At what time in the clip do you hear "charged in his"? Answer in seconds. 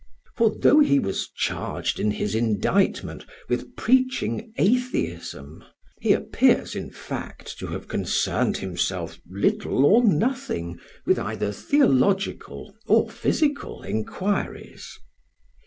1.29-2.33